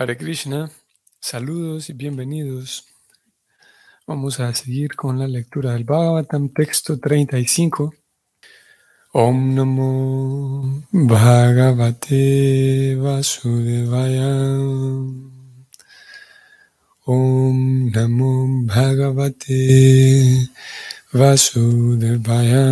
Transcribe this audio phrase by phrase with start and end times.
[0.00, 0.70] Hare Krishna,
[1.18, 2.86] saludos y bienvenidos.
[4.06, 7.90] Vamos a seguir con la lectura del Bhagavatam, texto 35.
[9.14, 12.14] Om Namo Bhagavate
[12.94, 14.60] Vasudevaya.
[17.06, 20.48] Om Namo Bhagavate
[21.12, 22.66] Vasudevaya.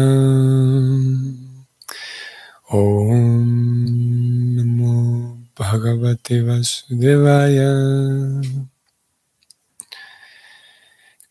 [2.69, 5.26] Om Namo
[5.57, 7.73] Bhagavate Vasudevaya.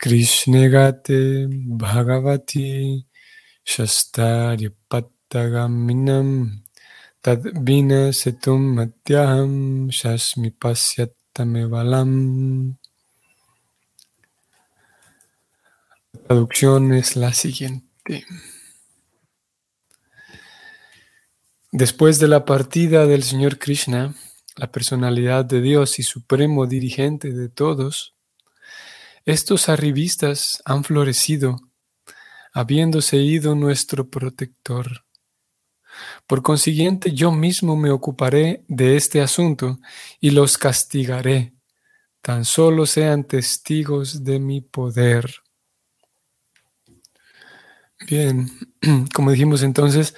[0.01, 1.45] Krishnegate
[1.77, 3.05] Bhagavati
[3.63, 6.49] Shastarya Pattagaminam
[7.21, 12.75] Tadvina Setum Matyaham Shasmi Pasyatamevalam.
[16.13, 18.25] La traducción es la siguiente.
[21.77, 24.15] Después de la partida del Señor Krishna,
[24.55, 28.15] la personalidad de Dios y supremo dirigente de todos,
[29.25, 31.57] estos arribistas han florecido,
[32.53, 35.03] habiéndose ido nuestro protector.
[36.25, 39.77] Por consiguiente, yo mismo me ocuparé de este asunto
[40.21, 41.55] y los castigaré,
[42.21, 45.29] tan solo sean testigos de mi poder.
[48.07, 48.49] Bien,
[49.13, 50.15] como dijimos entonces,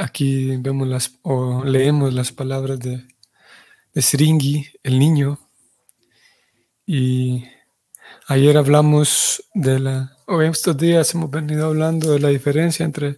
[0.00, 3.04] Aquí vemos las o leemos las palabras de,
[3.92, 5.40] de Sringi, el niño.
[6.86, 7.44] Y
[8.28, 13.16] ayer hablamos de la, o estos días hemos venido hablando de la diferencia entre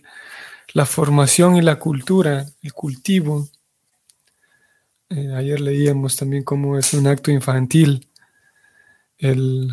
[0.73, 3.47] la formación y la cultura, el cultivo.
[5.11, 8.08] Eh, ayer leíamos también cómo es un acto infantil
[9.19, 9.69] el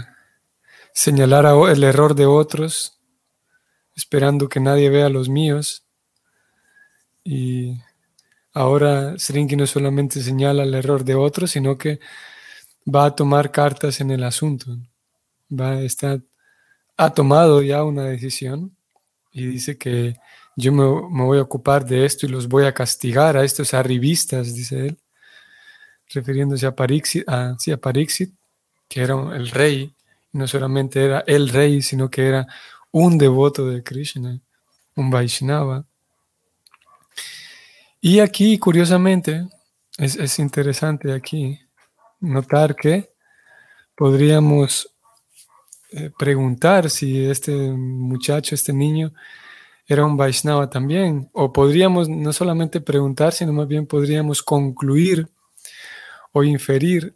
[0.93, 2.99] señalar el error de otros,
[3.95, 5.86] esperando que nadie vea los míos.
[7.29, 7.77] Y
[8.53, 11.99] ahora Sringi no solamente señala el error de otros, sino que
[12.87, 14.77] va a tomar cartas en el asunto.
[15.51, 16.21] Va a estar,
[16.95, 18.77] ha tomado ya una decisión
[19.33, 20.15] y dice que
[20.55, 20.85] yo me,
[21.25, 24.97] voy a ocupar de esto y los voy a castigar a estos arribistas, dice él,
[26.13, 27.73] refiriéndose a Parixit, a, sí,
[28.87, 29.93] que era el rey,
[30.31, 32.47] no solamente era el rey, sino que era
[32.91, 34.39] un devoto de Krishna,
[34.95, 35.85] un Vaishnava.
[37.99, 39.47] Y aquí, curiosamente,
[39.97, 41.59] es, interesante aquí
[42.19, 43.09] notar que
[43.95, 44.93] podríamos
[45.91, 49.13] eh, preguntar si este muchacho, este niño,
[49.87, 51.29] era un Vaishnava también.
[51.33, 55.27] O podríamos no solamente preguntar, sino más bien podríamos concluir
[56.33, 57.15] o inferir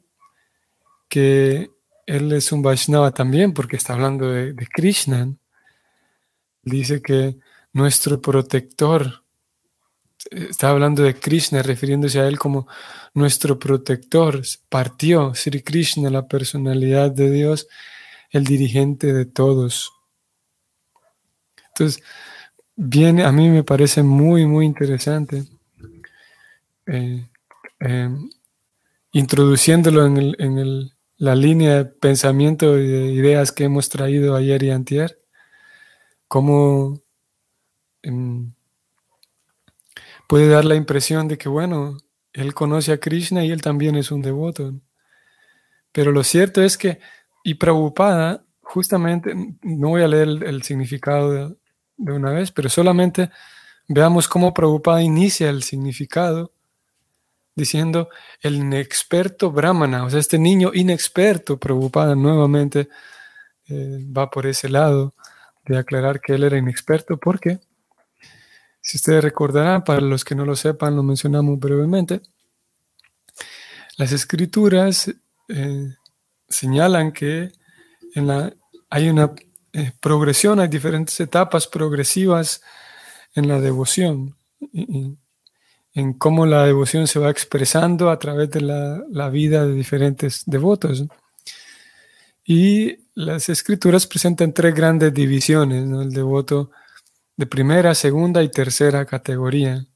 [1.08, 1.70] que
[2.08, 5.32] él es un Vaishnava también, porque está hablando de, de Krishna.
[6.64, 7.38] Dice que
[7.74, 9.21] nuestro protector
[10.32, 12.68] está hablando de Krishna, refiriéndose a él como
[13.14, 14.42] nuestro protector.
[14.70, 17.68] Partió Sri Krishna, la personalidad de Dios,
[18.30, 19.92] el dirigente de todos.
[21.68, 22.04] Entonces,
[22.76, 25.44] viene, a mí me parece muy, muy interesante,
[26.88, 27.28] eh,
[27.80, 28.10] eh,
[29.12, 35.22] introduciéndolo en, la línea de pensamiento y de ideas que hemos traído ayer y antier,
[36.28, 37.00] como
[40.32, 41.98] puede dar la impresión de que, bueno,
[42.32, 44.74] él conoce a Krishna y él también es un devoto.
[45.92, 47.00] Pero lo cierto es que,
[47.44, 51.58] y Prabhupada, justamente, no voy a leer el, significado
[51.98, 53.30] de, una vez, pero solamente
[53.90, 56.54] veamos cómo Prabhupada inicia el significado
[57.54, 58.08] diciendo
[58.40, 62.88] el inexperto brahmana, o sea, este niño inexperto, Prabhupada nuevamente
[63.68, 65.14] eh, va por ese lado
[65.66, 67.60] de aclarar que él era inexperto, ¿por qué?
[68.82, 72.22] Si ustedes recordarán, para los que no lo sepan, lo mencionamos brevemente.
[73.98, 75.14] Las escrituras
[75.48, 75.96] eh,
[76.50, 77.52] señalan que
[78.16, 78.54] en la,
[78.90, 79.32] hay una
[79.74, 82.62] eh, progresión, hay diferentes etapas progresivas
[83.36, 84.36] en la devoción,
[85.94, 91.06] en cómo la devoción se va expresando a través de la, vida de diferentes devotos.
[92.44, 96.72] Y las escrituras presentan tres grandes divisiones, el devoto
[97.42, 99.88] de primera, segunda y tercera categoría.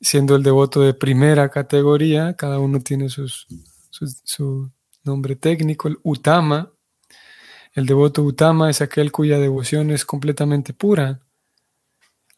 [0.00, 3.46] Siendo el devoto de primera categoría, cada uno tiene sus,
[3.90, 4.70] su,
[5.02, 6.72] nombre técnico, el Utama.
[7.74, 11.20] El devoto Utama es aquel cuya devoción es completamente pura.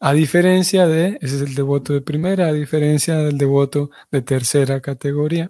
[0.01, 4.81] A diferencia de, ese es el devoto de primera, a diferencia del devoto de tercera
[4.81, 5.49] categoría.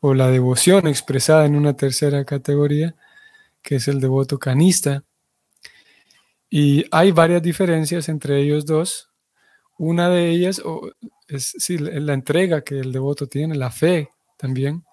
[0.00, 2.96] O la devoción expresada en una tercera categoría,
[3.62, 5.04] que es el devoto canista.
[6.48, 9.10] Y hay varias diferencias entre ellos dos.
[9.78, 10.62] Una de ellas
[11.28, 14.84] es la entrega que el devoto tiene, la fe también,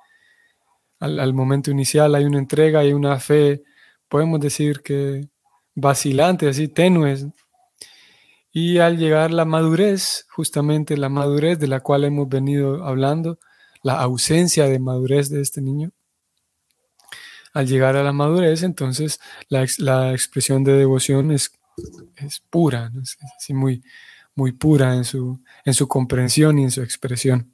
[1.03, 3.63] al, momento inicial hay una entrega, hay una fe,
[4.07, 5.27] podemos decir que
[5.75, 7.31] vacilante, así tenue.
[8.51, 13.39] Y al llegar la madurez, justamente la madurez de la cual hemos venido hablando,
[13.83, 15.91] la ausencia de madurez de este niño,
[17.53, 19.19] al llegar a la madurez, entonces
[19.50, 19.63] la,
[20.11, 21.51] expresión de devoción es,
[22.17, 23.17] es pura, es,
[23.50, 23.83] muy,
[24.35, 27.53] muy pura en su, en su comprensión y en su expresión.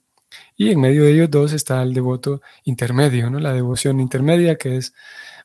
[0.56, 3.40] Y en medio de ellos dos está el devoto intermedio, ¿no?
[3.40, 4.94] la devoción intermedia que es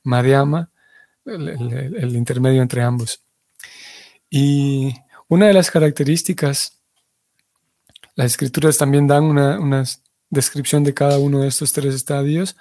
[0.02, 0.70] Madhyama,
[1.24, 3.22] el, intermedio entre ambos.
[4.28, 4.94] Y
[5.28, 6.80] una de las características,
[8.14, 9.84] las escrituras también dan una,
[10.30, 12.56] descripción de cada uno de estos tres estadios,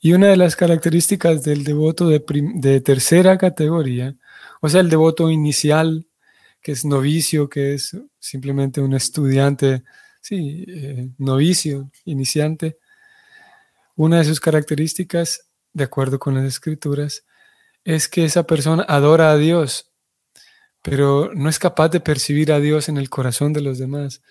[0.00, 4.14] y una de las características del devoto de, tercera categoría,
[4.60, 6.06] o sea, el devoto inicial,
[6.60, 9.82] que es novicio, que es simplemente un estudiante
[10.20, 12.78] sí, eh, novicio, iniciante,
[13.96, 17.24] una de sus características, de acuerdo con las escrituras,
[17.84, 19.90] es que esa persona adora a Dios,
[20.82, 24.22] pero no es capaz de percibir a Dios en el corazón de los demás.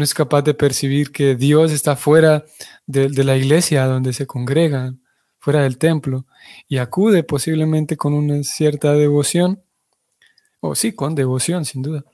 [0.00, 2.46] No es capaz de percibir que Dios está fuera
[2.86, 5.02] de, de la iglesia donde se congregan,
[5.38, 6.24] fuera del templo,
[6.68, 9.62] y acude posiblemente con una cierta devoción,
[10.60, 12.06] o sí, con devoción, sin duda,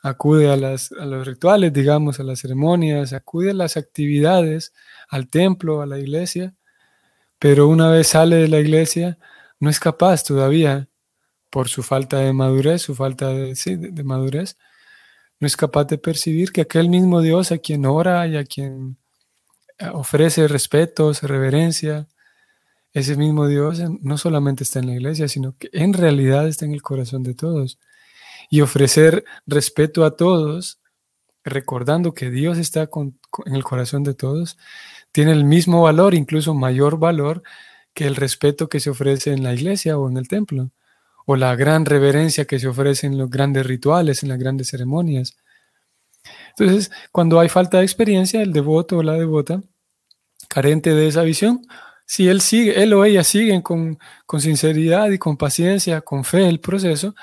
[0.00, 4.72] acude a, las, a los rituales, digamos, a las ceremonias, acude a las actividades,
[5.08, 6.54] al templo, a la iglesia,
[7.40, 9.18] pero una vez sale de la iglesia,
[9.58, 10.88] no es capaz todavía,
[11.50, 14.56] por su falta de madurez, su falta de, de, madurez,
[15.40, 18.96] no es capaz de percibir que aquel mismo Dios a quien ora y a quien
[19.78, 22.08] eh, ofrece respetos, reverencia,
[22.92, 26.72] ese mismo Dios no solamente está en la iglesia, sino que en realidad está en
[26.72, 27.78] el corazón de todos.
[28.50, 30.80] Y ofrecer respeto a todos,
[31.44, 32.88] recordando que Dios está
[33.46, 34.56] en el corazón de todos,
[35.12, 37.42] tiene el mismo valor, incluso mayor valor
[37.94, 40.70] que el respeto que se ofrece en la iglesia o en el templo,
[41.30, 45.36] o la gran reverencia que se ofrece en los grandes rituales, en las grandes ceremonias.
[46.56, 49.62] Entonces, cuando hay falta de experiencia, el devoto o la devota,
[50.48, 51.66] carente de esa visión,
[52.06, 56.48] si él sigue, él o ella siguen con, con sinceridad y con paciencia, con fe
[56.48, 57.14] el proceso,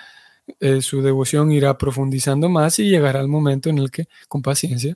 [0.59, 4.95] eh, su devoción irá profundizando más y llegará el momento en el que, con paciencia,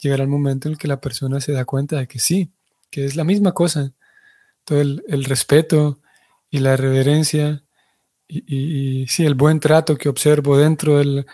[0.00, 2.50] llegará el momento en el que la persona se da cuenta de que sí,
[2.90, 3.92] que es la misma cosa.
[4.64, 6.00] Todo el, respeto
[6.50, 7.62] y la reverencia
[8.28, 11.26] y, y, sí, el buen trato que observo dentro del,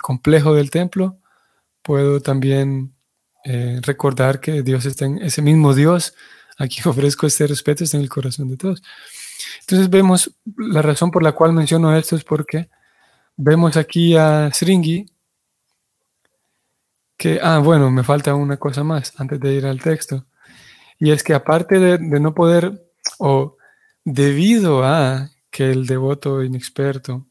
[0.00, 1.18] complejo del templo,
[1.82, 2.94] puedo también
[3.44, 6.14] eh, recordar que Dios está en ese mismo Dios
[6.58, 8.82] aquí ofrezco este respeto, está en el corazón de todos.
[9.60, 12.68] Entonces vemos la razón por la cual menciono esto es porque
[13.36, 15.06] vemos aquí a Sringi
[17.16, 20.26] que, ah, bueno, me falta una cosa más antes de ir al texto.
[20.98, 23.56] Y es que aparte de, no poder, o
[24.04, 27.26] debido a que el devoto inexperto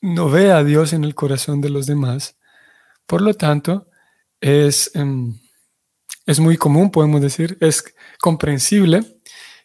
[0.00, 2.36] no ve a Dios en el corazón de los demás,
[3.06, 3.88] por lo tanto,
[4.40, 5.38] es, em,
[6.26, 7.84] es muy común, podemos decir, es
[8.20, 9.18] comprensible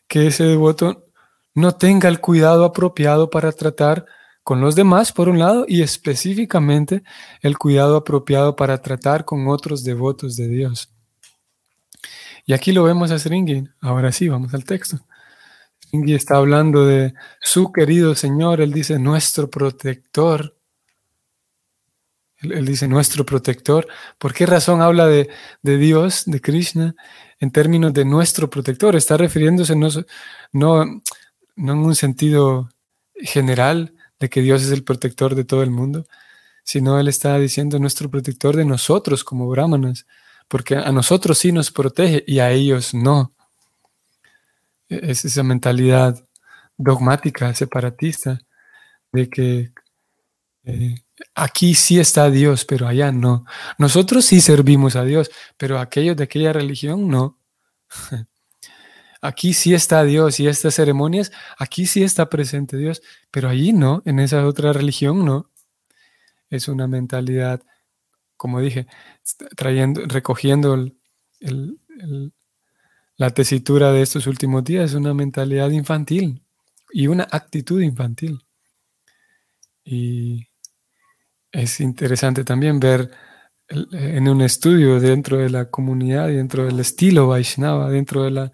[0.08, 1.08] que ese devoto
[1.54, 4.06] no tenga el cuidado apropiado para tratar
[4.44, 7.04] con los demás, por un lado, y específicamente
[7.42, 10.92] el cuidado apropiado para tratar con otros devotos de Dios.
[12.46, 13.66] Y aquí lo vemos a Sringi.
[13.80, 14.98] Ahora sí, vamos al texto.
[15.90, 20.56] Sringi está hablando de su querido Señor, él dice nuestro protector.
[22.38, 23.86] Él, dice nuestro protector.
[24.18, 25.30] ¿Por qué razón habla de,
[25.62, 26.96] de Dios, de Krishna?
[27.40, 29.90] en términos de nuestro protector, está refiriéndose no,
[30.52, 30.84] no,
[31.56, 32.70] en un sentido
[33.16, 36.06] general de que Dios es el protector de todo el mundo,
[36.64, 40.06] sino Él está diciendo nuestro protector de nosotros como brahmanas,
[40.50, 43.34] porque a nosotros sí nos protege y a ellos no.
[44.90, 46.24] Es esa mentalidad
[46.78, 48.40] dogmática, separatista,
[49.12, 49.72] de que
[50.64, 50.96] eh,
[51.36, 53.46] aquí sí está Dios, pero allá no.
[53.78, 57.40] Nosotros sí servimos a Dios, pero aquellos de aquella religión no.
[59.22, 64.02] Aquí sí está Dios y estas ceremonias, aquí sí está presente Dios, pero allí no,
[64.06, 65.52] en esa otra religión no.
[66.50, 67.62] Es una mentalidad,
[68.38, 68.88] como dije,
[69.58, 70.90] trayendo, recogiendo
[73.20, 76.42] la tesitura de estos últimos días, es una mentalidad infantil
[76.94, 78.40] y una actitud infantil.
[79.84, 80.48] Y
[81.52, 83.12] es interesante también ver
[83.68, 88.52] en un estudio dentro de la comunidad dentro del estilo Vaishnava, dentro de la,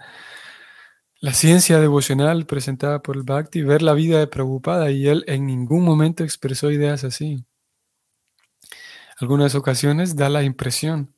[1.21, 5.45] la ciencia devocional presentada por el Bhakti, ver la vida de Prabhupada y él en
[5.45, 7.45] ningún momento expresó ideas así.
[9.19, 11.14] Algunas ocasiones da la impresión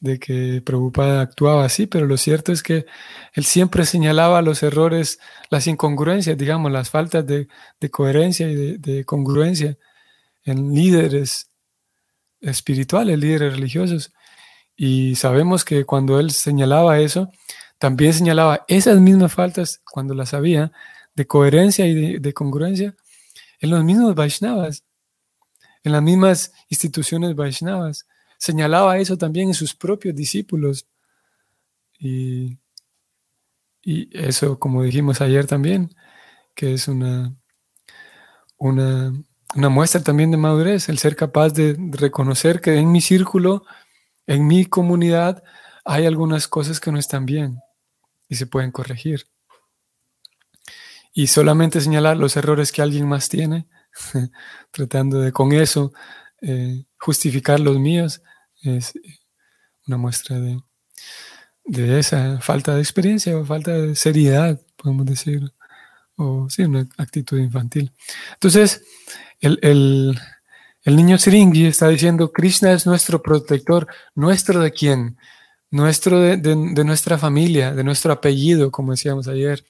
[0.00, 2.86] de que Prabhupada actuaba así, pero lo cierto es que
[3.32, 5.18] él siempre señalaba los errores,
[5.50, 7.48] las incongruencias, digamos, las faltas de,
[7.90, 9.76] coherencia y de, congruencia
[10.44, 11.50] en líderes
[12.40, 14.12] espirituales, líderes religiosos.
[14.76, 17.32] Y sabemos que cuando él señalaba eso,
[17.78, 20.72] también señalaba esas mismas faltas, cuando las había,
[21.14, 22.94] de coherencia y de, congruencia,
[23.60, 24.84] en los mismos Vaishnavas,
[25.82, 28.06] en las mismas instituciones Vaishnavas
[28.38, 30.86] señalaba eso también en sus propios discípulos.
[31.98, 32.58] Y,
[33.82, 35.94] eso, como dijimos ayer también,
[36.54, 37.34] que es una,
[38.58, 39.12] una,
[39.54, 43.64] muestra también de madurez, el ser capaz de reconocer que en mi círculo,
[44.26, 45.42] en mi comunidad,
[45.86, 47.60] hay algunas cosas que no están bien
[48.28, 49.26] y se pueden corregir.
[51.14, 53.68] Y solamente señalar los errores que alguien más tiene,
[54.70, 55.92] tratando de con eso
[56.42, 58.22] eh, justificar los míos,
[58.62, 58.92] es
[59.86, 60.60] una muestra de,
[61.64, 65.52] de, esa falta de experiencia o falta de seriedad, podemos decir,
[66.16, 67.92] o sí, una actitud infantil.
[68.34, 68.82] Entonces,
[69.40, 70.18] el, el,
[70.82, 75.16] el niño Siringi está diciendo, Krishna es nuestro protector, nuestro de quién?
[75.70, 79.64] Nuestro de, de nuestra familia, de nuestro apellido, como decíamos ayer.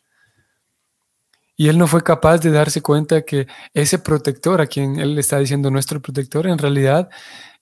[1.61, 5.41] Y él no fue capaz de darse cuenta que ese protector, a quien él está
[5.41, 7.11] diciendo nuestro protector, en realidad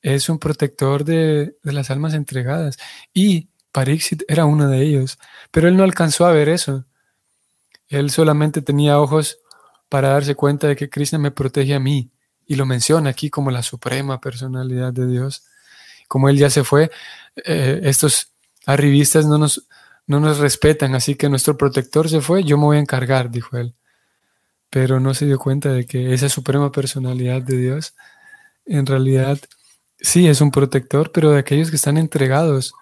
[0.03, 2.77] es un protector de, las almas entregadas.
[3.15, 5.19] Y Pariksit era uno de ellos.
[5.51, 6.85] Pero él no alcanzó a ver eso.
[7.89, 9.39] Él solamente tenía ojos
[9.89, 12.11] para darse cuenta de que Krishna me protege a mí.
[12.47, 15.47] Y lo menciona aquí como la suprema personalidad de Dios.
[16.07, 16.91] Como él ya se fue,
[17.47, 18.33] eh, estos
[18.67, 19.67] arribistas no nos,
[20.07, 23.57] no nos respetan, así que nuestro protector se fue, yo me voy a encargar, dijo
[23.57, 23.75] él
[24.77, 27.95] pero no se dio cuenta de que esa suprema personalidad de Dios
[28.67, 29.39] en realidad
[29.99, 32.75] sí es un protector, pero de aquellos que están entregados.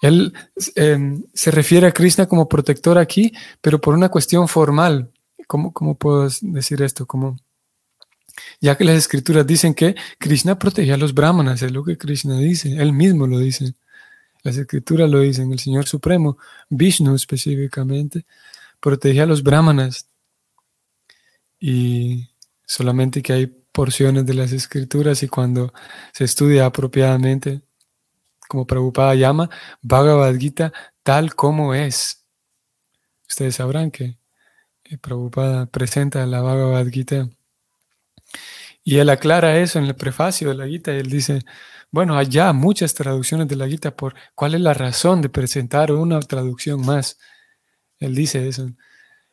[0.00, 0.32] Él
[0.76, 5.12] em, se refiere a Krishna como protector aquí, pero por una cuestión formal.
[5.46, 7.04] ¿Cómo, cómo puedo decir esto?
[7.04, 7.36] Como,
[8.58, 12.38] ya que las escrituras dicen que Krishna protege a los brahmanas, es lo que Krishna
[12.38, 13.74] dice, él mismo lo dice.
[14.42, 16.38] Las escrituras lo dicen, el Señor Supremo,
[16.70, 18.24] Vishnu específicamente,
[18.80, 20.08] protege a los brahmanas,
[21.58, 22.30] y
[22.64, 25.72] solamente que hay porciones de las escrituras y cuando
[26.12, 27.62] se estudia apropiadamente,
[28.48, 29.50] como Prabhupada llama,
[29.82, 30.72] Bhagavad Gita
[31.02, 32.26] tal como es.
[33.28, 34.18] Ustedes sabrán que
[34.84, 37.28] eh, Prabhupada presenta la Bhagavad Gita
[38.82, 41.44] y él aclara eso en el prefacio de la Gita y él dice,
[41.90, 46.20] bueno, ya muchas traducciones de la Gita por cuál es la razón de presentar una
[46.20, 47.18] traducción más.
[47.98, 48.70] Él dice eso.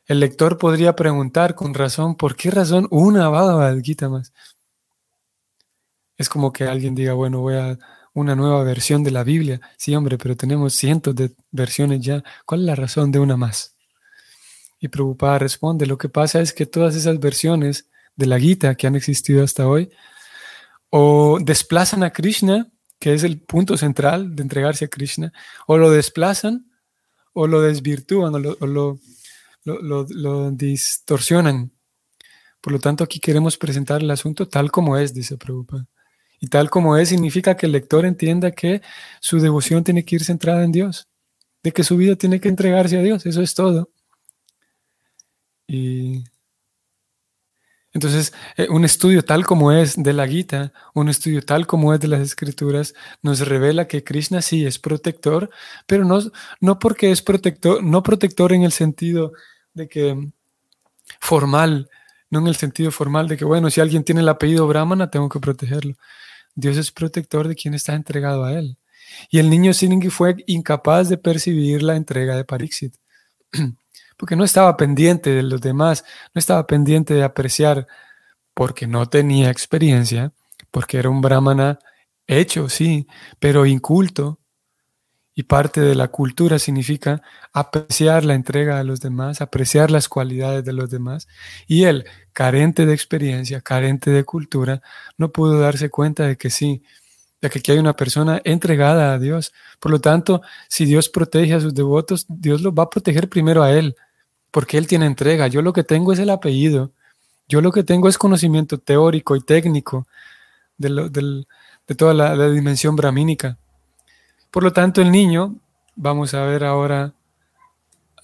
[0.07, 4.33] El lector podría preguntar con razón, ¿por qué razón una Bhagavad Gita más?
[6.17, 7.77] Es como que alguien diga, bueno, voy a
[8.13, 9.59] una nueva versión de la Biblia.
[9.77, 12.24] Sí, hombre, pero tenemos cientos de versiones ya.
[12.45, 13.75] ¿Cuál es la razón de una más?
[14.79, 18.88] Y Prabhupada responde, lo que pasa es que todas esas versiones de la Gita que
[18.88, 19.89] han existido hasta hoy,
[20.89, 22.69] o desplazan a Krishna,
[23.00, 25.33] que es el punto central de entregarse a Krishna,
[25.67, 26.71] o lo desplazan,
[27.33, 29.00] o lo desvirtúan, o lo lo,
[30.53, 31.72] distorsionan.
[32.62, 35.88] Por lo tanto, aquí queremos presentar el asunto tal como es, dice Prabhupada.
[36.39, 38.81] Y tal como es significa que el lector entienda que
[39.19, 41.07] su devoción tiene que ir centrada en Dios,
[41.63, 43.89] de que su vida tiene que entregarse a Dios, eso es todo.
[45.67, 46.24] Y
[47.95, 52.01] entonces, eh, un estudio tal como es de la Gita, un estudio tal como es
[52.01, 55.50] de las escrituras, nos revela que Krishna sí es protector,
[55.88, 56.19] pero no,
[56.60, 59.31] no porque es protector, no protector en el sentido
[59.75, 60.32] de que
[61.20, 61.89] formal,
[62.29, 65.29] no en el sentido formal de que, bueno, si alguien tiene el apellido Brahmana, tengo
[65.29, 65.96] que protegerlo.
[66.55, 68.77] Dios es protector de quien está entregado a él.
[69.29, 72.96] Y el niño Siningi fue incapaz de percibir la entrega de Pariksit,
[74.17, 76.03] porque no estaba pendiente de los demás,
[76.34, 77.88] no estaba pendiente de apreciar,
[78.53, 80.34] porque no tenía experiencia,
[80.72, 81.79] porque era un brahmana
[82.25, 83.08] hecho, sí,
[83.39, 84.39] pero inculto,
[85.36, 90.63] y parte de la cultura significa apreciar la entrega de los demás, apreciar las cualidades
[90.63, 91.27] de los demás.
[91.68, 94.82] Y él, carente de experiencia, carente de cultura,
[95.18, 96.84] no pudo darse cuenta de que sí,
[97.42, 99.54] de que aquí hay una persona entregada a Dios.
[99.82, 103.62] Por lo tanto, si Dios protege a sus devotos, Dios los va a proteger primero
[103.62, 103.96] a él,
[104.51, 105.48] porque él tiene entrega.
[105.48, 106.94] Yo lo que tengo es el apellido.
[107.50, 110.08] Yo lo que tengo es conocimiento teórico y técnico
[110.77, 111.46] de,
[111.98, 113.58] toda la, la dimensión brahmínica.
[114.55, 115.59] Por lo tanto, el niño,
[115.97, 117.13] vamos a ver ahora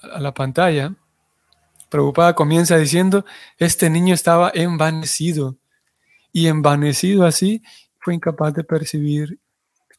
[0.02, 0.96] a la pantalla,
[1.90, 3.26] preocupada comienza diciendo,
[3.58, 5.58] este niño estaba envanecido
[6.32, 7.62] y envanecido así
[8.00, 9.42] fue incapaz de percibir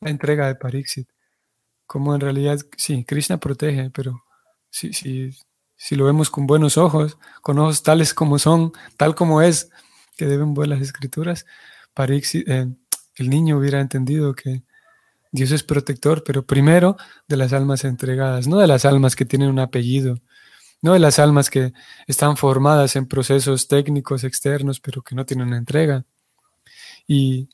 [0.01, 1.07] la entrega de Pariksit.
[1.87, 4.25] Como en realidad, sí, Krishna protege, pero
[4.71, 5.37] si, si,
[5.77, 9.69] si lo vemos con buenos ojos, con ojos tales como son, tal como es,
[10.17, 11.45] que deben ver las escrituras,
[11.93, 12.69] Pariksit, eh,
[13.17, 14.63] el niño hubiera entendido que
[15.33, 16.97] Dios es protector, pero primero
[17.27, 20.21] de las almas entregadas, no de las almas que tienen un apellido,
[20.83, 21.73] no de las almas que
[22.07, 26.05] están formadas en procesos técnicos externos, pero que no tienen entrega.
[27.07, 27.49] Y,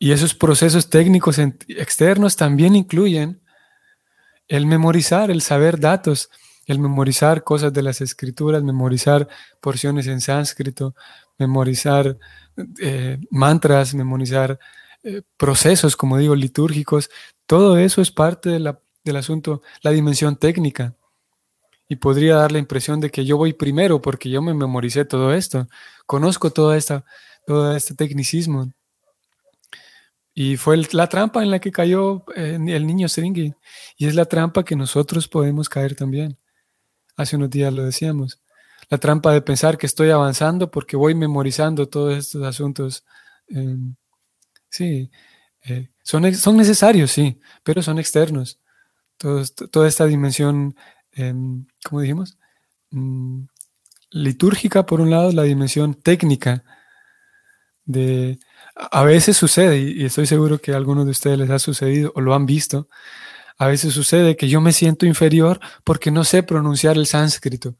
[0.00, 3.40] esos procesos técnicos externos también incluyen
[4.48, 6.28] el memorizar, el saber datos,
[6.66, 9.26] el memorizar cosas de las escrituras, memorizar
[9.62, 10.94] porciones en sánscrito,
[11.38, 12.18] memorizar
[12.82, 14.58] eh, mantras, memorizar
[15.04, 17.10] eh, procesos, como digo, litúrgicos.
[17.46, 20.94] Todo eso es parte del asunto, la dimensión técnica
[21.88, 25.34] y podría dar la impresión de que yo voy primero porque yo me memoricé todo
[25.34, 25.68] esto,
[26.06, 27.04] conozco toda esta,
[27.46, 28.72] todo este tecnicismo.
[30.36, 33.54] Y fue la trampa en la que cayó eh, el niño Seringi.
[33.96, 36.36] Y es la trampa que nosotros podemos caer también.
[37.16, 38.42] Hace unos días lo decíamos.
[38.88, 43.04] La trampa de pensar que estoy avanzando porque voy memorizando todos estos asuntos.
[43.46, 43.94] Em,
[44.76, 45.10] sí,
[45.62, 48.60] eh, son, son necesarios, sí, pero son externos.
[49.18, 50.74] toda esta dimensión
[51.14, 52.38] Em, como dijimos,
[52.90, 53.44] mm,
[54.10, 56.64] litúrgica por un lado, la dimensión técnica
[57.84, 58.38] de...
[58.74, 62.20] A veces sucede, y estoy seguro que a algunos de ustedes les ha sucedido o
[62.20, 62.88] lo han visto,
[63.58, 67.76] a veces sucede que yo me siento inferior porque no sé pronunciar el sánscrito.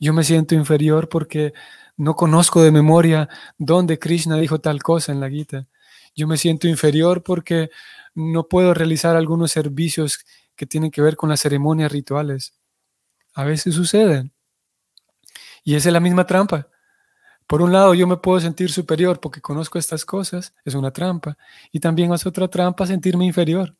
[0.00, 1.52] Yo me siento inferior porque
[1.96, 5.66] no conozco de memoria dónde Krishna dijo tal cosa en la Gita.
[6.14, 7.70] Yo me siento inferior porque
[8.14, 10.24] no puedo realizar algunos servicios
[10.56, 12.54] que tienen que ver con las ceremonias rituales.
[13.34, 14.30] A veces sucede.
[15.64, 16.68] Y esa es la misma trampa.
[17.46, 21.36] Por un lado, yo me puedo sentir superior porque conozco estas cosas, es una trampa.
[21.72, 23.76] Y también es otra trampa sentirme inferior.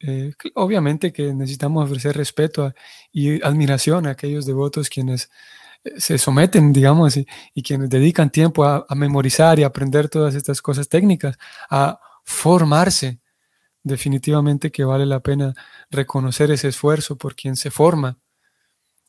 [0.00, 2.74] Eh, obviamente que necesitamos ofrecer respeto
[3.12, 5.30] y admiración a aquellos devotos quienes
[5.96, 7.26] se someten, digamos, y,
[7.62, 11.36] quienes dedican tiempo a, memorizar y aprender todas estas cosas técnicas,
[11.70, 13.20] a formarse
[13.82, 15.54] definitivamente que vale la pena
[15.90, 18.18] reconocer ese esfuerzo por quien se forma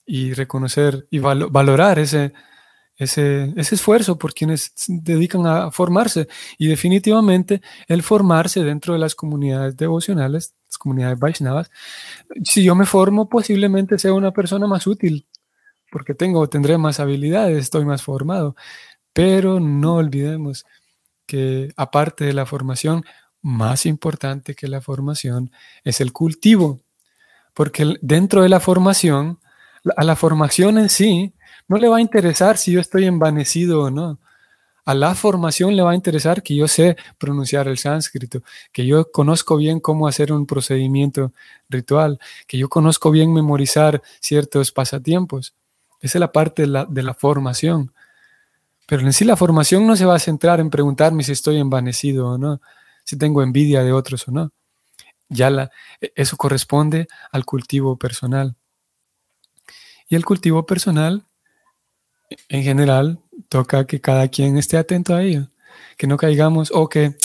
[0.06, 2.34] y reconocer y valorar ese,
[2.98, 6.28] ese, ese, esfuerzo por quienes dedican a formarse.
[6.58, 11.70] Y definitivamente el formarse dentro de las comunidades devocionales, las comunidades Vaishnavas,
[12.44, 15.28] si yo me formo posiblemente sea una persona más útil,
[15.93, 18.56] porque tengo, tendré más habilidades, estoy más formado.
[19.13, 20.65] Pero no olvidemos
[21.27, 23.06] que aparte de la formación,
[23.43, 25.51] más importante que la formación
[25.84, 26.82] es el cultivo,
[27.53, 29.39] porque dentro de la formación,
[29.95, 31.36] a la formación en sí,
[31.67, 34.19] no le va a interesar si yo estoy envanecido o no.
[34.86, 39.12] A la formación le va a interesar que yo sé pronunciar el sánscrito, que yo
[39.12, 41.34] conozco bien cómo hacer un procedimiento
[41.69, 45.53] ritual, que yo conozco bien memorizar ciertos pasatiempos.
[46.04, 47.94] Esa es la parte de la, formación.
[48.86, 52.32] Pero en sí la formación no se va a centrar en preguntarme si estoy envanecido
[52.32, 52.62] o no
[53.06, 54.52] si tengo envidia de otros o no.
[55.30, 58.56] Ya e, eso corresponde al cultivo personal.
[60.10, 61.26] Y el cultivo personal,
[62.50, 65.48] en general, toca que cada quien esté atento a ello,
[65.98, 67.16] que no caigamos o que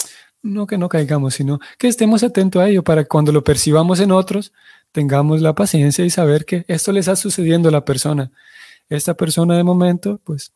[0.41, 3.99] no que no caigamos, sino que estemos atentos a ello para que cuando lo percibamos
[3.99, 4.53] en otros,
[4.93, 8.31] tengamos la paciencia y saber que esto le está sucediendo a la persona.
[8.89, 10.53] Esta persona de momento, pues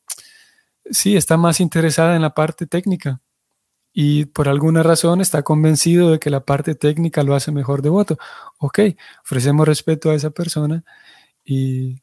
[0.90, 3.20] sí, está más interesada en la parte técnica,
[3.92, 8.18] y por alguna razón está convencido de que la parte técnica lo hace mejor devoto.
[8.58, 8.80] Ok,
[9.22, 10.82] ofrecemos respeto a esa persona
[11.44, 12.00] y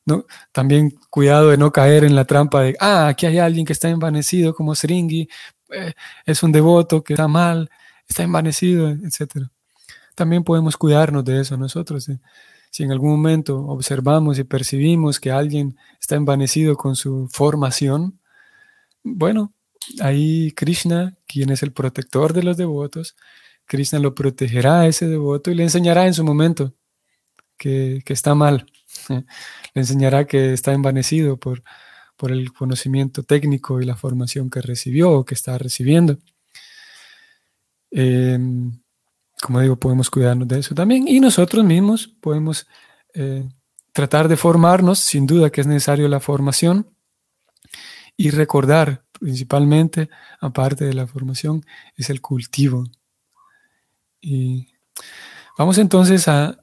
[0.52, 3.90] también cuidado de no caer en la trampa de, ah, aquí hay alguien que está
[3.90, 5.30] envanecido como Sringi,
[5.72, 5.94] eh,
[6.26, 7.70] es un devoto que está mal,
[8.08, 9.50] está envanecido, etc.
[10.16, 12.10] También podemos cuidarnos de eso nosotros.
[12.72, 15.78] Si en algún momento observamos y percibimos que alguien
[16.10, 18.20] está envanecido con su formación,
[19.04, 19.54] bueno,
[20.02, 23.16] ahí Krishna, quien es el protector de los devotos,
[23.66, 26.74] Krishna lo protegerá a ese devoto y le enseñará en su momento
[27.58, 28.66] que, está mal.
[29.10, 31.62] Le enseñará que está envanecido por,
[32.18, 36.18] por el conocimiento técnico y la formación que recibió o que está recibiendo.
[37.92, 38.82] Em,
[39.44, 41.08] como digo, podemos cuidarnos de eso también.
[41.08, 42.66] Y nosotros mismos podemos
[43.14, 43.48] eh,
[44.00, 46.88] tratar de formarnos, sin duda que es necesario la formación,
[48.16, 50.10] y recordar principalmente,
[50.40, 51.66] aparte de la formación,
[51.98, 52.86] es el cultivo.
[54.22, 54.70] Y
[55.58, 56.58] vamos entonces a,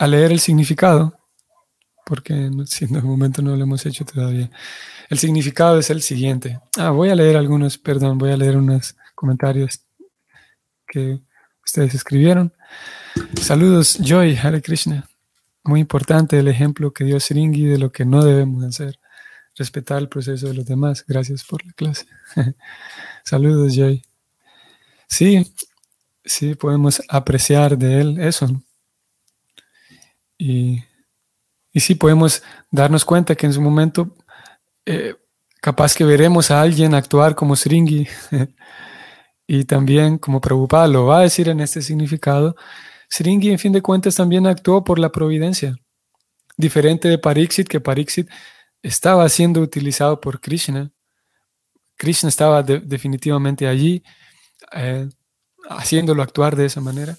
[0.00, 1.16] leer el significado,
[2.04, 4.50] porque si en el momento no lo hemos hecho todavía.
[5.08, 6.58] El significado es el siguiente.
[6.76, 9.86] Ah, voy a leer algunos, perdón, voy a leer unos comentarios
[10.88, 11.20] que
[11.64, 12.52] ustedes escribieron.
[13.40, 15.08] Saludos, Joy, Hare Krishna.
[15.64, 18.98] Muy importante el ejemplo que dio Sringi de lo que no debemos hacer.
[19.54, 21.04] Respetar el proceso de los demás.
[21.06, 22.06] Gracias por la clase.
[23.24, 24.04] Saludos, Joy.
[25.08, 25.54] Sí,
[26.24, 28.48] sí, podemos apreciar de él eso.
[30.36, 30.82] Y,
[31.72, 34.16] y sí, podemos darnos cuenta que en su momento,
[34.86, 35.14] eh,
[35.60, 38.08] capaz que veremos a alguien actuar como Sringi.
[39.46, 42.56] y también, como Prabhupada lo va a decir en este significado,
[43.10, 45.76] Sringi, en fin de cuentas, también actuó por la providencia.
[46.56, 48.28] Diferente de Pariksit, que Pariksit
[48.82, 50.92] estaba siendo utilizado por Krishna.
[51.96, 54.02] Krishna estaba definitivamente allí,
[54.72, 55.08] eh,
[55.68, 57.16] haciéndolo actuar de esa manera,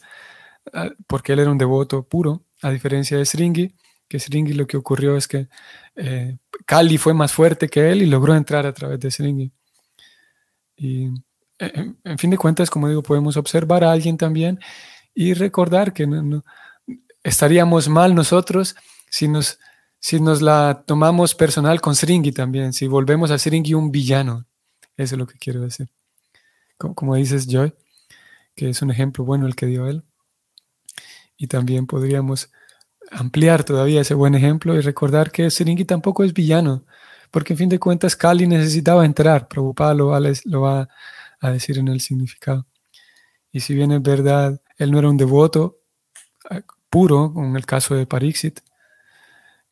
[0.74, 3.76] ah, porque él era un devoto puro, a diferencia de Sringi,
[4.08, 5.48] que Sringi lo que ocurrió es que
[5.96, 9.52] eh, Kali fue más fuerte que él y logró entrar a través de Sringi.
[10.78, 11.10] Y
[11.60, 14.60] en, en fin de cuentas, como digo, podemos observar a alguien también
[15.14, 16.44] y recordar que no,
[17.24, 18.76] estaríamos mal nosotros
[19.10, 19.60] si nos,
[20.00, 24.46] si nos la tomamos personal con Sringi también, si volvemos a Sringi un villano.
[24.98, 25.90] Eso es lo que quiero decir.
[26.78, 27.74] Como, dices, Joy,
[28.56, 30.04] que es un ejemplo bueno el que dio él.
[31.38, 32.52] Y también podríamos
[33.12, 36.86] ampliar todavía ese buen ejemplo y recordar que Sringi tampoco es villano,
[37.32, 40.90] porque en fin de cuentas Kali necesitaba entrar, Prabhupada lo va, lo va a
[41.52, 42.66] decir en el significado.
[43.52, 45.80] Y si bien es verdad, él no era un devoto
[46.50, 48.60] eh, puro, en el caso de Parixit,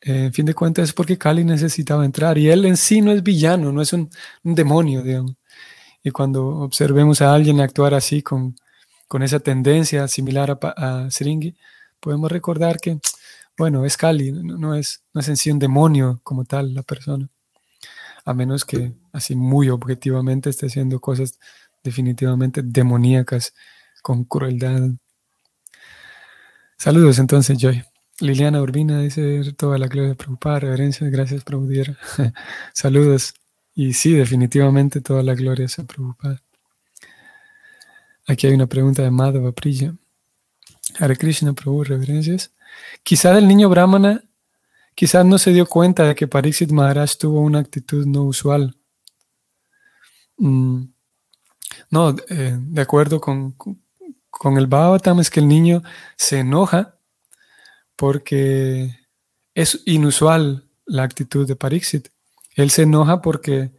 [0.00, 2.36] eh, en fin de cuentas es porque Kali necesitaba entrar.
[2.38, 4.10] Y él en sí no es villano, no es un,
[4.42, 5.34] demonio, digamos.
[6.02, 8.56] Y cuando observemos a alguien actuar así, con,
[9.08, 11.56] con esa tendencia similar a, a Sringi,
[12.00, 12.98] podemos recordar que,
[13.56, 17.28] bueno, es Kali, no, es, no es en sí un demonio como tal la persona.
[18.26, 21.38] A menos que así muy objetivamente esté haciendo cosas
[21.84, 23.54] definitivamente demoníacas
[24.02, 24.90] con crueldad.
[26.76, 27.84] Saludos entonces, Joy.
[28.20, 31.96] Liliana Urbina dice toda la gloria preocupada, reverencias, gracias, Prabhupada.
[32.72, 33.34] Saludos.
[33.74, 36.40] Y sí, definitivamente toda la gloria se preocupada.
[38.26, 39.94] Aquí hay una pregunta de Madhava Priya.
[40.98, 42.52] Hare Krishna, Prabhu, reverencias.
[43.02, 44.22] Quizá el niño Brahmana,
[44.94, 48.76] quizás no se dio cuenta de que Pariksit Maharaj tuvo una actitud no usual.
[50.38, 50.93] Mm,
[51.90, 53.54] no, eh, de acuerdo con,
[54.30, 55.82] con el Bhavatam es que el niño
[56.16, 56.96] se enoja
[57.96, 58.96] porque
[59.54, 62.08] es inusual la actitud de Pariksit.
[62.54, 63.72] Él se enoja porque,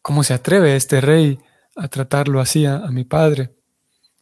[0.00, 1.38] ¿cómo se atreve este rey
[1.76, 3.54] a tratarlo así a, mi padre?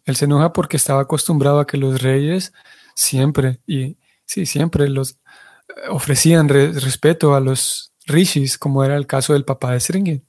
[0.04, 2.52] Él se enoja porque estaba acostumbrado a que los reyes
[2.94, 9.34] siempre, y sí, siempre los eh, ofrecían respeto a los rishis, como era el caso
[9.34, 10.22] del papá de Sringi.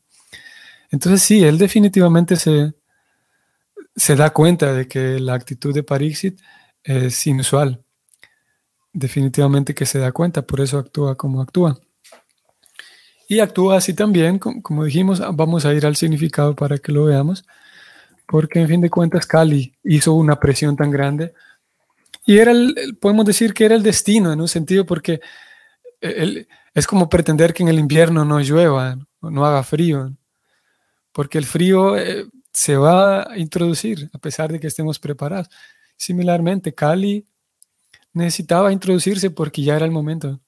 [0.92, 2.74] Entonces sí, él definitivamente se,
[3.96, 6.40] se da cuenta de que la actitud de Parixit
[6.84, 7.84] es inusual.
[8.94, 11.80] Definitivamente que se da cuenta, por eso actúa como actúa.
[13.28, 17.46] Y actúa así también, como dijimos, vamos a ir al significado para que lo veamos,
[18.28, 21.34] porque en fin de cuentas Cali hizo una presión tan grande
[22.26, 22.54] y era
[23.00, 25.22] podemos decir que era el destino en un sentido porque
[26.02, 30.14] es como pretender que en el invierno no llueva, no haga frío,
[31.12, 35.50] porque el frío eh, se va a introducir a pesar de que estemos preparados.
[35.98, 37.26] Similarmente, Cali
[38.14, 40.42] necesitaba introducirse porque ya era el momento.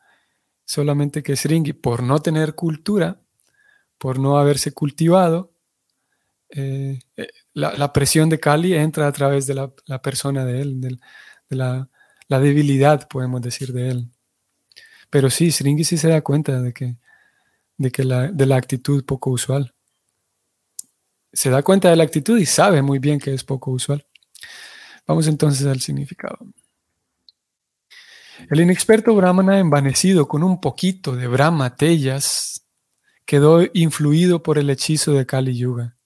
[0.66, 3.20] Solamente que Sringi, por no tener cultura,
[3.98, 5.52] por no haberse cultivado,
[6.50, 10.98] eh, eh, la, presión de Cali entra a través de la, persona de él, de,
[11.50, 11.90] la,
[12.28, 14.10] debilidad, podemos decir, de él.
[15.10, 16.98] Pero sí, Sringi sí se da cuenta de que,
[17.78, 19.74] de, que de la actitud poco usual
[21.34, 24.06] se da cuenta de la actitud y sabe muy bien que es poco usual.
[25.08, 26.38] Vamos entonces al significado.
[28.50, 32.66] El inexperto brahmana envanecido con un poquito de Brahma Tellas
[33.26, 35.98] quedó influido por el hechizo de Kali Yuga.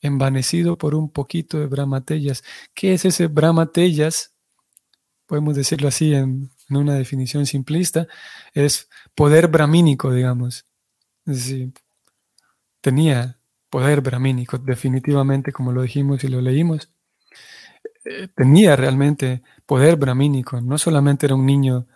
[0.00, 2.44] Envanecido por un poquito de Brahma Tellas.
[2.74, 4.34] ¿Qué es ese Brahma Tellas?
[5.26, 8.06] Podemos decirlo así en, en una definición simplista.
[8.52, 10.66] Es poder brahmínico, digamos.
[11.26, 11.72] Es decir,
[12.80, 13.37] tenía
[13.70, 16.90] poder brahmínico, definitivamente, como lo dijimos y lo leímos,
[18.04, 21.86] eh, tenía realmente poder brahmínico, no solamente era un niño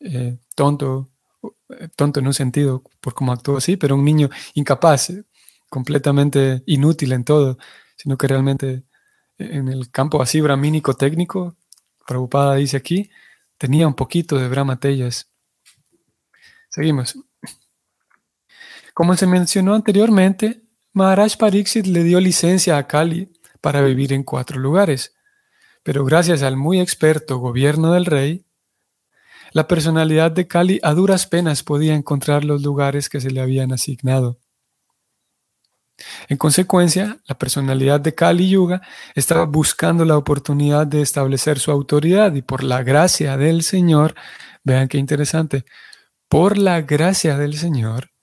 [0.00, 1.10] eh, tonto,
[1.70, 5.12] eh, tonto en un sentido por cómo actuó así, pero un niño incapaz,
[5.68, 7.58] completamente inútil en todo,
[7.96, 8.84] sino que realmente
[9.38, 11.56] en el campo así brahmínico técnico,
[12.06, 13.10] Prabhupada dice aquí,
[13.58, 15.30] tenía un poquito de Brahma Tellas.
[16.68, 17.18] Seguimos.
[18.94, 20.65] Como se mencionó anteriormente,
[20.96, 23.30] Maharaj Pariksit le dio licencia a Kali
[23.60, 25.14] para vivir en cuatro lugares.
[25.82, 28.46] Pero gracias al muy experto gobierno del rey,
[29.52, 33.74] la personalidad de Kali a duras penas podía encontrar los lugares que se le habían
[33.74, 34.40] asignado.
[36.28, 38.80] En consecuencia, la personalidad de Kali Yuga
[39.14, 44.14] estaba buscando la oportunidad de establecer su autoridad y por la gracia del Señor,
[44.64, 45.66] vean qué interesante,
[46.30, 48.15] por la gracia del Señor,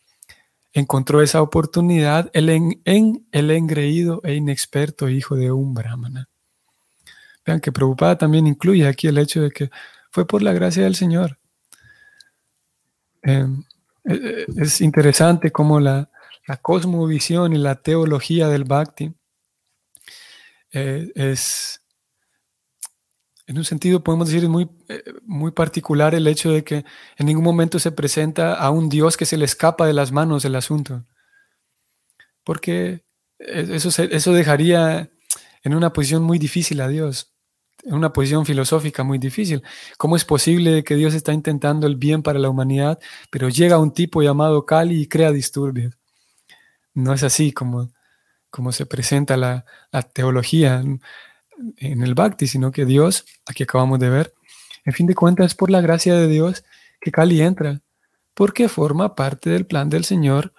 [0.73, 2.83] encontró esa oportunidad en,
[3.31, 6.29] el engreído e inexperto hijo de un brahmana.
[7.45, 9.69] Vean que preocupada también incluye aquí el hecho de que
[10.11, 11.39] fue por la gracia del Señor.
[13.21, 13.63] Em,
[14.05, 16.09] e, e, es interesante cómo la,
[16.47, 19.13] la cosmovisión y la teología del Bhakti
[20.71, 21.81] eh, es,
[23.45, 26.85] en un sentido podemos decir, es muy, eh, muy particular el hecho de que
[27.17, 30.45] en ningún momento se presenta a un Dios que se le escapa de las manos
[30.45, 31.05] el asunto.
[32.43, 33.03] Porque
[33.39, 35.09] eso, eso dejaría
[35.63, 37.33] en una posición muy difícil a Dios,
[37.83, 39.63] en una posición filosófica muy difícil.
[39.97, 43.93] ¿Cómo es posible que Dios está intentando el bien para la humanidad, pero llega un
[43.93, 45.97] tipo llamado Kali y crea disturbios?
[46.93, 47.91] No es así como,
[48.49, 49.65] como se presenta la,
[50.13, 51.01] teología en,
[52.03, 54.33] el Bhakti, sino que Dios, aquí acabamos de ver,
[54.85, 56.63] en fin de cuentas es por la gracia de Dios
[57.01, 57.81] que Kali entra,
[58.33, 60.53] porque forma parte del plan del Señor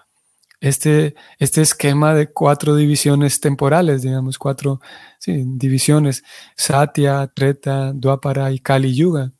[0.61, 4.81] este, este esquema de cuatro divisiones temporales, digamos, cuatro
[5.27, 6.25] divisiones,
[6.57, 9.33] Satya, Treta, Dwapara y Kali Yuga.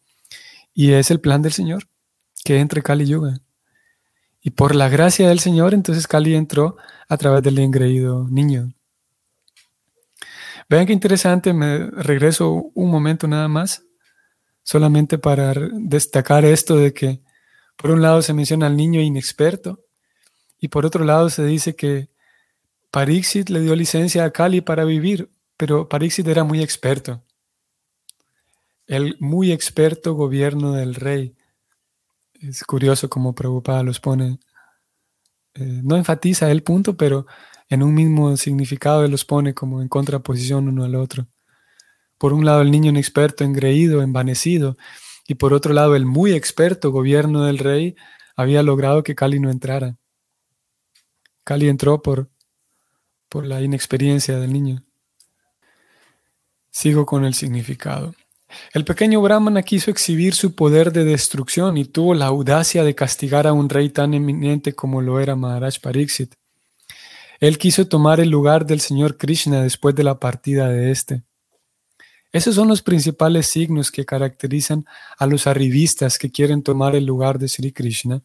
[0.75, 1.89] Y es el plan del Señor
[2.45, 3.39] que entre Kali Yuga.
[4.43, 6.77] Y por la gracia del Señor, entonces Cali entró
[7.09, 8.75] a través del engreído niño.
[10.69, 13.83] Vean qué interesante, me regreso un momento nada más,
[14.65, 17.21] solamente para destacar esto de que
[17.77, 19.85] por un lado se menciona al niño inexperto
[20.59, 22.09] y por otro lado se dice que
[22.91, 27.23] Parixit le dio licencia a Cali para vivir, pero Parixit era muy experto.
[28.87, 31.35] El muy experto gobierno del rey
[32.41, 34.39] es curioso cómo Prabhupada los pone.
[35.55, 37.27] Eh, no enfatiza el punto, pero
[37.69, 41.27] en un mismo significado los pone como en contraposición uno al otro.
[42.25, 44.79] Por un lado el niño inexperto, engreído, envanecido,
[45.29, 47.97] y por otro lado el muy experto gobierno del rey
[48.35, 49.99] había logrado que Cali no entrara.
[51.45, 52.31] Cali entró por,
[53.29, 54.83] por la inexperiencia del niño.
[56.71, 58.15] Sigo con el significado.
[58.73, 63.47] El pequeño Brahmana quiso exhibir su poder de destrucción y tuvo la audacia de castigar
[63.47, 66.33] a un rey tan eminente como lo era Maharaj Pariksit.
[67.39, 71.23] Él quiso tomar el lugar del Señor Krishna después de la partida de éste.
[72.35, 74.87] Esos son los principales signos que caracterizan
[75.19, 78.23] a los arribistas que quieren tomar el lugar de Sri Krishna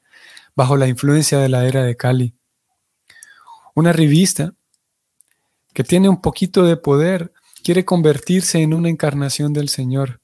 [0.56, 2.34] bajo la influencia de la era de Kali.
[3.76, 4.56] Una arribista
[5.76, 7.32] que tiene un poquito de poder
[7.64, 10.22] quiere convertirse en una encarnación del Señor.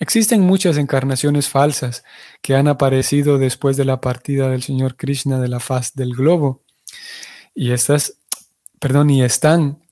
[0.00, 2.04] Existen muchas encarnaciones falsas
[2.40, 6.62] que han aparecido después de la partida del Señor Krishna de la faz del globo.
[7.54, 8.14] Y estas,
[8.80, 9.82] perdón, y están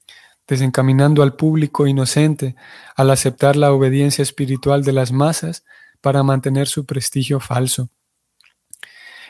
[0.51, 2.57] desencaminando al público inocente
[2.97, 5.65] al aceptar la obediencia espiritual de las masas
[6.01, 7.89] para mantener su prestigio falso.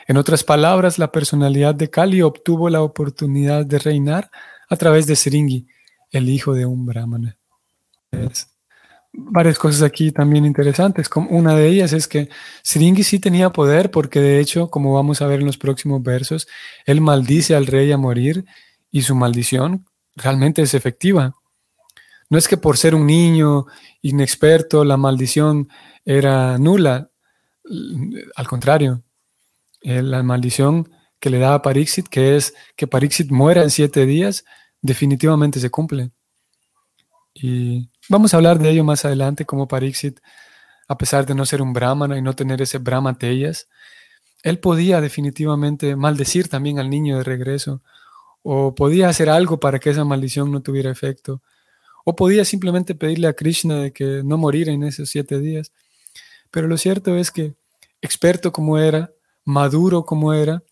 [0.07, 4.31] En otras palabras, la personalidad de Kali obtuvo la oportunidad de reinar
[4.67, 5.67] a través de Sringi,
[6.09, 7.37] el hijo de un brahmana.
[9.13, 11.07] varias cosas aquí también interesantes.
[11.07, 12.29] Como una de ellas es que
[12.63, 16.47] Sringi sí tenía poder porque de hecho, como vamos a ver en los próximos versos,
[16.85, 18.43] él maldice al rey a morir
[18.89, 21.33] y su maldición realmente es efectiva.
[22.29, 23.65] No es que por ser un niño
[24.01, 25.69] inexperto la maldición
[26.05, 27.09] era nula,
[28.35, 29.03] al contrario,
[29.81, 34.05] eh, la maldición que le da a Parixit, que es que Parixit muera en siete
[34.05, 34.45] días,
[34.81, 36.11] definitivamente se cumple.
[37.33, 40.19] Y vamos a hablar de ello más adelante, como Parixit,
[40.87, 43.17] a pesar de no ser un brahmana y no tener ese brahma
[44.43, 47.81] él podía definitivamente maldecir también al niño de regreso,
[48.43, 51.41] o podía hacer algo para que esa maldición no tuviera efecto,
[52.05, 55.71] o podía simplemente pedirle a Krishna de que no moriera en esos siete días.
[56.51, 57.55] Pero lo cierto es que,
[58.01, 59.11] experto como era,
[59.45, 60.63] maduro como era,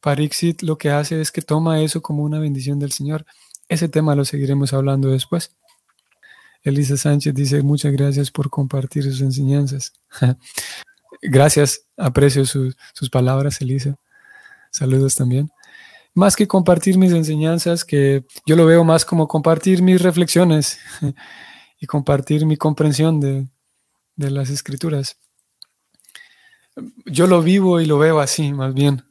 [0.00, 3.26] Parixit lo que hace es que toma eso como una bendición del Señor.
[3.68, 5.56] Ese tema lo seguiremos hablando después.
[6.62, 9.92] Elisa Sánchez dice, muchas gracias por compartir sus enseñanzas.
[11.22, 13.96] gracias, aprecio sus palabras, Elisa.
[14.70, 15.50] Saludos también.
[16.14, 20.78] Más que compartir mis enseñanzas, que yo lo veo más como compartir mis reflexiones
[21.80, 23.46] y compartir mi comprensión de,
[24.16, 25.16] de las escrituras.
[27.06, 29.04] Yo lo vivo y lo veo así, más bien.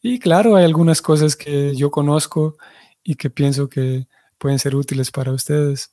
[0.00, 2.56] Y claro, hay algunas cosas que yo conozco
[3.04, 4.08] y que pienso que
[4.38, 5.92] pueden ser útiles para ustedes.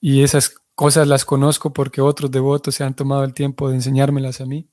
[0.00, 4.40] Y esas cosas las conozco porque otros devotos se han tomado el tiempo de enseñármelas
[4.40, 4.68] a mí.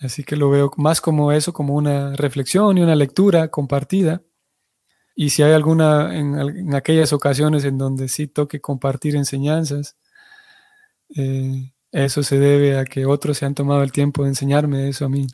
[0.00, 4.22] Así que lo veo más como eso, como una reflexión y una lectura compartida.
[5.14, 9.96] Y si hay alguna, en, aquellas ocasiones en donde sí toque compartir enseñanzas,
[11.16, 15.06] eh, eso se debe a que otros se han tomado el tiempo de enseñarme eso
[15.06, 15.26] a mí.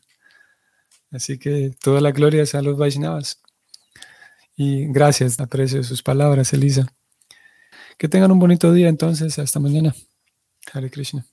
[1.11, 3.42] Así que toda la gloria sea a los Vaishnavas.
[4.57, 6.87] Y gracias, aprecio sus palabras, Elisa.
[7.98, 9.94] Que tengan un bonito día entonces, hasta mañana.
[10.72, 11.27] Hare Krishna.